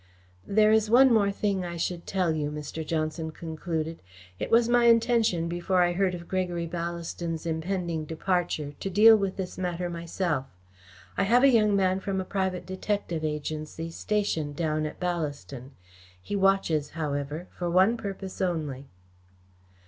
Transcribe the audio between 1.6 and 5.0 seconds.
more I should tell you," Mr. Johnson concluded. "It was my